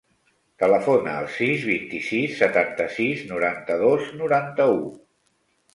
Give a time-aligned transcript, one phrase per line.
[0.61, 4.83] Telefona al sis, vint-i-sis, setanta-sis, noranta-dos, noranta-u.